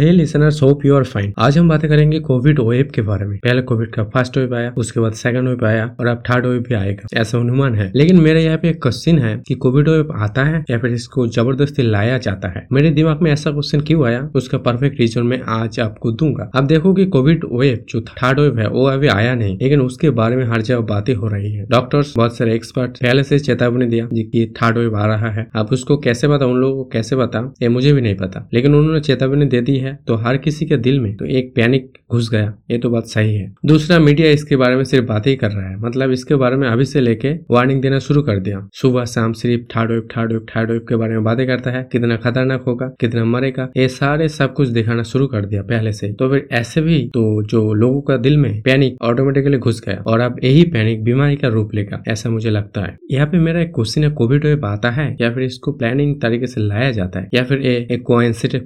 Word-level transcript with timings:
Hey 0.00 0.12
listeners 0.12 0.62
hope 0.62 0.84
you 0.86 0.96
are 0.96 1.04
fine 1.04 1.34
आज 1.38 1.58
हम 1.58 1.68
बातें 1.68 1.90
करेंगे 1.90 2.20
कोविड 2.20 2.60
वेब 2.60 2.88
के 2.94 3.02
बारे 3.02 3.26
में। 3.26 3.38
पहले 3.38 3.62
कोविड 3.62 3.90
का 3.90 4.04
फ़र्स्ट 4.04 4.38
वेब 4.38 4.54
आया, 4.54 4.74
उसके 4.76 5.00
बाद 5.00 5.12
सेकंड 5.12 5.48
वेब 5.48 5.64
आया, 5.64 5.96
और 6.00 6.06
अब 6.06 6.22
थर्ड 6.30 6.46
वेब 6.46 6.62
भी 6.68 6.74
आएगा। 6.74 7.20
ऐसा 7.20 7.38
अनुमान 7.38 7.74
है। 7.74 7.92
लेकिन 7.96 8.20
मेरे 8.20 8.44
यहाँ 8.44 8.58
पे 8.58 8.68
एक 8.68 8.82
क्वेश्चन 8.82 9.18
है 9.18 9.42
कि 9.48 9.54
कोविड 9.54 9.88
वेब 9.88 10.08
आता 10.16 10.44
है 10.44 10.64
या 10.70 10.78
फिर 10.78 10.90
इसको 10.90 11.26
ज़बरदस्ती 11.26 11.82
लाया 11.82 12.18
जाता 12.18 12.48
है? 12.48 12.66
मेरे 12.72 12.90
दिमाग 12.90 13.22
में 13.22 13.30
ऐसा 13.32 13.50
क्वेश्चन 13.50 13.80
क्यों 13.80 14.06
आया? 14.06 14.30
उसका 14.34 14.58
परफेक्ट 14.58 15.00
रीजन 15.00 15.22
मैं 15.22 15.40
आज 15.48 15.80
आपको 15.80 16.12
दूँगा। 16.12 16.50
अब 16.54 16.66
देखो 16.66 16.94
की 16.94 17.06
कोविड 17.06 17.44
वेब 17.52 17.84
जो 17.88 18.00
थर्ड 18.00 18.40
वेब 18.40 18.58
है, 18.58 18.68
वो 18.68 18.86
अभी 18.86 19.08
आया 19.08 19.34
नहीं, 19.34 19.58
लेकिन 19.62 19.80
उसके 19.80 20.10
बारे 20.10 20.36
में 20.36 20.44
हर 20.44 20.62
जगह 20.62 20.80
बातें 20.80 21.14
हो 21.14 21.28
रही 21.28 21.52
है। 21.52 21.66
डॉक्टर्स 21.70 22.14
बहुत 22.16 22.36
सारे 22.36 22.54
एक्सपर्ट 22.54 22.90
पहले 22.90 23.22
से 23.22 23.38
चेतावनी 23.38 23.86
दिया 23.86 24.06
की 24.06 24.46
थर्ड 24.46 24.78
वेब 24.78 24.94
आ 24.94 25.06
रहा 25.06 25.30
है। 25.30 25.48
अब 25.54 25.68
उसको 25.72 25.96
कैसे 25.96 26.28
बता 26.28 26.46
उन 26.46 26.56
लोगों 26.56 26.84
को 26.84 26.90
कैसे 26.92 27.16
बता 27.16 27.54
ये 27.62 27.68
मुझे 27.68 27.92
भी 27.92 28.00
नहीं 28.00 28.14
पता। 28.14 28.48
लेकिन 28.54 28.74
उन्होंने 28.74 29.00
चेतावनी 29.00 29.44
दे 29.44 29.60
दी 29.60 29.83
है 29.84 29.98
तो 30.06 30.14
हर 30.16 30.36
किसी 30.38 30.66
के 30.66 30.76
दिल 30.78 31.00
में 31.00 31.14
तो 31.16 31.24
एक 31.28 31.52
पैनिक 31.56 31.92
घुस 32.12 32.30
गया। 32.30 32.52
ये 32.70 32.78
तो 32.78 32.90
बात 32.90 33.06
सही 33.06 33.34
है। 33.34 33.52
दूसरा 33.66 33.98
मीडिया 33.98 34.30
इसके 34.30 34.56
बारे 34.56 34.76
में 34.76 34.82
सिर्फ़ 34.84 35.06
बातें 35.06 35.30
ही 35.30 35.36
कर 35.36 35.50
रहा 35.50 35.68
है। 35.68 35.76
मतलब 35.78 36.10
इसके 36.10 36.34
बारे 36.34 36.56
में 36.56 36.68
अभी 36.68 36.84
से 36.84 37.00
लेके 37.00 37.32
वार्निंग 37.50 37.80
देना 37.82 37.98
शुरू 37.98 38.22
कर 38.22 38.38
दिया। 38.38 38.66
सुबह, 38.74 39.04
शाम 39.04 39.32
सिर्फ़ 39.32 39.62
third 39.68 39.90
wave 39.90 40.06
third 40.10 40.32
wave 40.32 40.46
third 40.50 40.70
wave 40.70 40.80
के 40.88 40.96
बारे 40.96 41.12
में 41.12 41.24
बातें 41.24 41.46
करता 41.46 41.70
है। 41.70 41.82
कितना 41.92 42.16
खतरनाक 42.16 42.62
होगा, 42.62 42.86
कितना 43.00 43.24
मरेगा, 43.26 43.68
ये 43.76 43.88
सारे 43.90 44.28
सब 44.30 44.54
कुछ 44.54 44.68
दिखाना 44.70 45.02
शुरू 45.04 45.26
कर 45.26 45.46
दिया 45.46 45.62
पहले 45.64 45.92
से 45.92 46.12
तो 46.14 46.28
फिर 46.28 46.46
ऐसे 46.52 46.80
भी 46.80 46.98
तो 47.14 47.42
जो 47.44 47.72
लोगों 47.74 48.00
का 48.02 48.16
दिल 48.18 48.36
में 48.38 48.60
पैनिक 48.62 48.96
ऑटोमेटिकली 49.02 49.58
घुस 49.58 49.82
गया 49.86 50.02
और 50.06 50.20
अब 50.20 50.36
यही 50.44 50.62
पैनिक 50.66 51.02
बीमारी 51.04 51.36
का 51.36 51.48
रूप 51.48 51.74
लेगा, 51.74 52.02
ऐसा 52.08 52.30
मुझे 52.30 52.50
लगता 52.50 52.80
है। 52.80 52.96
यहाँ 53.10 53.26
पे 53.26 53.38
मेरा 53.38 53.60
एक 53.60 53.74
क्वेश्चन 53.74 54.04
है, 54.04 54.10
कोविड 54.12 54.44
वेव 54.44 54.66
आता 54.66 54.90
है 54.90 55.06
या 55.20 55.32
फिर 55.34 55.42
इसको 55.42 55.72
प्लानिंग 55.72 56.20
तरीके 56.20 56.46
से 56.46 56.60
लाया 56.60 56.90
जाता 56.92 57.20
है 57.20 57.28
या 57.34 57.44
फिर 57.44 57.66
एक 57.66 58.02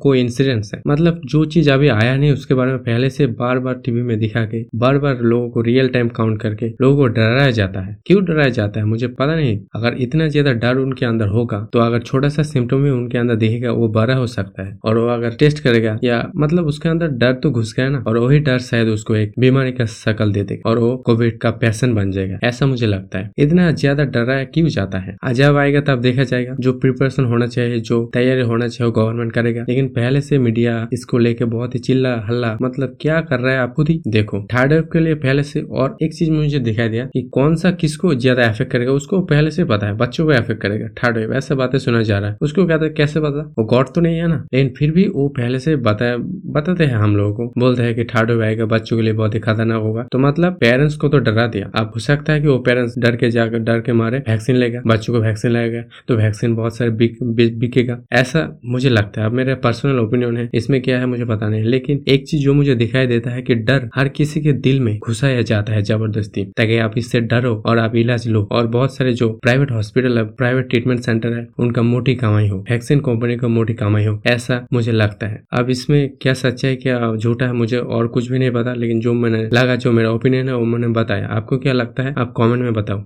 को 0.00 0.14
इंसिडेंस 0.14 0.70
है? 0.74 0.80
मतलब 0.86 1.05
जो 1.26 1.44
चीज़ 1.46 1.70
अभी 1.70 1.88
आया 1.88 2.16
नहीं, 2.16 2.30
उसके 2.32 2.54
बारे 2.54 2.70
में 2.70 2.78
पहले 2.80 3.10
से 3.10 3.26
बार 3.36 3.58
बार 3.58 3.74
टीवी 3.84 4.02
में 4.02 4.18
दिखा 4.18 4.44
के 4.44 4.64
बार 4.76 4.98
बार 4.98 5.20
लोगों 5.22 5.48
को 5.50 5.60
रियल 5.62 5.88
टाइम 5.88 6.08
काउंट 6.10 6.40
करके 6.42 6.68
लोगों 6.82 6.96
को 6.96 7.06
डराया 7.08 7.50
जाता 7.52 7.80
है। 7.80 7.96
क्यों 8.06 8.24
डराया 8.24 8.48
जाता 8.50 8.80
है? 8.80 8.86
मुझे 8.86 9.06
पता 9.08 9.34
नहीं। 9.34 9.58
अगर 9.76 9.96
इतना 9.98 10.28
ज़्यादा 10.28 10.52
डर 10.54 10.76
उनके 10.76 11.06
अंदर 11.06 11.28
होगा 11.28 11.58
तो 11.72 11.78
अगर 11.78 12.00
छोटा 12.02 12.28
सा 12.28 12.42
सिम्टम 12.42 12.82
भी 12.82 12.90
उनके 12.90 13.18
अंदर 13.18 13.36
दिखेगा, 13.36 13.72
वो 13.72 13.88
बड़ा 13.90 14.14
हो 14.14 14.26
सकता 14.28 14.62
है। 14.62 14.76
और 14.84 14.98
वो 14.98 15.06
अगर 15.08 15.34
टेस्ट 15.36 15.58
करेगा, 15.58 15.96
या 16.04 16.22
मतलब 16.36 16.66
उसके 16.66 16.88
अंदर 16.88 17.08
डर 17.18 17.32
तो 17.34 17.50
घुस 17.50 17.74
गया 17.76 17.88
ना, 17.88 18.02
और 18.08 18.18
वही 18.18 18.38
डर 18.40 18.58
शायद 18.60 18.88
उसको 18.88 19.16
एक 19.16 19.32
बीमारी 19.38 19.72
का 19.72 19.84
शकल 19.86 20.32
दे 20.32 20.42
देगा, 20.44 20.70
और 20.70 20.78
वो 20.78 20.96
कोविड 21.06 21.38
का 21.38 21.50
पैसन 21.56 21.94
बन 21.94 22.10
जाएगा। 22.10 22.38
ऐसा 22.44 22.66
मुझे 22.66 22.86
लगता 22.86 23.18
है। 23.18 23.30
इतना 23.38 23.70
ज़्यादा 23.72 24.04
डराया 24.06 24.44
क्यों 24.46 24.68
जाता 24.68 24.98
है? 24.98 25.16
जब 25.34 25.56
आएगा 25.56 25.80
तब 25.82 26.00
देखा 26.00 26.24
जाएगा। 26.24 26.54
जो 26.60 26.72
प्रिपरेशन 26.74 27.24
होना 27.24 27.46
चाहिए, 27.46 27.80
जो 27.80 28.04
तैयारी 28.14 28.42
होना 28.42 28.68
चाहिए, 28.68 28.86
वो 28.86 28.92
गवर्नमेंट 28.94 29.32
करेगा। 29.32 29.64
लेकिन 29.68 29.88
पहले 29.90 30.20
से 30.20 30.38
मीडिया 30.38 30.76
इसको 30.96 31.18
लेके 31.18 31.44
बहुत 31.46 31.74
ही 31.74 31.80
चिल्ला 31.80 32.14
हल्ला 32.28 32.56
मतलब 32.62 32.96
क्या 33.00 33.20
कर 33.22 33.40
रहा 33.40 33.52
है 33.52 33.58
आप 33.60 33.72
खुद 33.74 33.88
ही? 33.88 34.00
देखो 34.08 34.40
थर्ड 34.52 34.72
वेव 34.72 34.82
के 34.92 35.00
लिए 35.00 35.14
पहले 35.16 35.42
से 35.44 35.60
और 35.62 35.96
एक 36.02 36.14
चीज़ 36.14 36.30
मुझे 36.32 36.58
दिखाई 36.60 36.88
दिया 36.88 37.04
कि 37.06 37.22
कौन 37.32 37.56
सा 37.56 37.70
किसको 37.72 38.14
ज़्यादा 38.16 38.44
इफ़ेक्ट 38.44 38.72
करेगा, 38.72 38.92
उसको 38.92 39.20
पहले 39.24 39.50
से 39.50 39.64
पता 39.66 39.86
है, 39.86 39.96
बच्चों 39.96 40.26
को 40.26 40.32
इफ़ेक्ट 40.32 40.60
करेगा। 40.62 40.88
थर्ड 40.98 41.16
वेव 41.18 41.32
ऐसे 41.34 41.54
बातें 41.54 41.78
सुना 41.78 42.02
जा 42.02 42.18
रहा 42.18 42.30
है, 42.30 42.36
उसको 42.42 42.66
कहते 42.66 42.88
कैसे 42.94 43.20
पता? 43.20 43.42
वो 43.58 43.64
गॉड 43.66 43.92
तो 43.94 44.00
नहीं 44.00 44.18
है 44.18 44.26
ना? 44.28 44.44
लेकिन 44.54 44.72
फिर 44.78 44.90
भी 44.92 45.06
वो 45.08 45.28
पहले 45.36 45.58
से 45.60 45.76
बताते 45.78 46.84
हैं 46.84 46.96
हम 46.96 47.16
लोगों 47.16 47.32
को। 47.34 47.60
बोलते 47.60 47.82
हैं 47.82 47.94
कि 47.94 48.04
थर्ड 48.06 48.30
वेव 48.30 48.42
आएगा, 48.42 48.64
बच्चों 48.66 48.96
के 48.96 49.02
लिए 49.02 49.12
बहुत 49.14 49.34
ही 49.34 49.40
खतरनाक 49.40 49.82
होगा। 49.82 50.02
तो 50.12 50.18
मतलब 50.18 50.56
पेरेंट्स 50.60 50.96
को 50.96 51.08
तो 51.08 51.18
डरा 51.20 51.46
दिया। 51.48 51.70
अब 51.76 51.90
हो 51.94 52.00
सकता 52.00 52.32
है 52.32 52.40
कि 52.40 52.48
वो 52.48 52.58
पेरेंट्स 52.60 52.98
डर 52.98 53.16
के 53.16 53.30
जाकर, 53.30 53.58
डर 53.60 53.80
के 53.80 53.92
मारे 53.94 54.18
वैक्सीन 54.28 54.56
लेगा, 54.56 54.80
बच्चों 54.86 55.14
को 55.14 55.20
वैक्सीन 55.20 55.50
लगाएगा 55.50 55.82
तो 56.08 56.16
वैक्सीन 56.16 56.54
बहुत 56.54 56.76
सारे 56.76 56.90
बिकेगा। 56.90 57.98
ऐसा 58.14 58.48
मुझे 58.66 58.88
लगता 58.90 59.20
है। 59.20 59.26
अब 59.26 59.32
मेरा 59.34 59.54
पर्सनल 59.64 59.98
ओपिनियन 60.00 60.36
है, 60.36 60.48
इसमें 60.54 60.80
क्या 60.86 60.98
है 60.98 61.06
मुझे 61.06 61.24
पता 61.24 61.48
नहीं। 61.48 61.62
लेकिन 61.64 62.04
एक 62.08 62.26
चीज़ 62.28 62.42
जो 62.42 62.54
मुझे 62.54 62.74
दिखाई 62.74 63.06
देता 63.06 63.30
है 63.30 63.42
कि 63.42 63.54
डर 63.54 63.88
हर 63.94 64.08
किसी 64.08 64.40
के 64.40 64.52
दिल 64.52 64.80
में 64.80 64.98
घुसाया 64.98 65.42
जाता 65.42 65.72
है 65.72 65.82
ज़बरदस्ती। 65.82 66.44
ताकि 66.44 66.76
आप 66.78 66.98
इससे 66.98 67.20
डरो 67.20 67.62
और 67.66 67.78
आप 67.78 67.96
इलाज 67.96 68.28
लो। 68.28 68.48
और 68.52 68.66
बहुत 68.66 68.96
सारे 68.96 69.12
जो 69.12 69.28
प्राइवेट 69.42 69.70
हॉस्पिटल 69.70 70.18
है, 70.18 70.24
प्राइवेट 70.24 70.68
ट्रीटमेंट 70.68 71.00
सेंटर 71.00 71.32
है, 71.32 71.46
उनका 71.58 71.82
मोटी 71.82 72.14
कमाई 72.14 72.48
हो। 72.48 72.58
वैक्सीन 72.70 73.00
कंपनी 73.00 73.36
का 73.36 73.48
मोटी 73.48 73.74
कमाई 73.74 74.04
हो, 74.04 74.22
ऐसा 74.26 74.66
मुझे 74.72 74.92
लगता 74.92 75.26
है। 75.26 75.42
अब 75.52 75.70
इसमें 75.70 76.10
क्या 76.22 76.34
सच्चा 76.34 76.68
है 76.68 76.76
क्या 76.76 77.16
झूठा 77.16 77.46
है, 77.46 77.52
मुझे 77.52 77.78
और 77.78 78.06
कुछ 78.06 78.30
भी 78.30 78.38
नहीं 78.38 78.50
पता। 78.50 78.74
लेकिन 78.74 79.00
जो 79.00 79.14
मैंने, 79.14 79.42
लगा 79.52 79.76
जो 79.76 79.92
मेरा 79.92 80.10
ओपिनियन 80.10 80.48
है, 80.48 80.56
वो 80.56 80.64
मैंने 80.64 80.88
बताया। 80.88 81.26
आपको 81.26 81.58
क्या 81.58 81.72
लगता 81.72 82.02
है? 82.02 82.14
आप 82.18 82.32
कॉमेंट 82.32 82.62
में 82.62 82.72
बताओ। 82.72 83.04